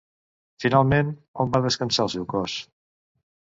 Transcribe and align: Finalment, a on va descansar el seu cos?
Finalment, 0.63 1.11
a 1.19 1.45
on 1.45 1.53
va 1.57 1.63
descansar 1.67 2.07
el 2.09 2.13
seu 2.17 2.27
cos? 2.35 2.59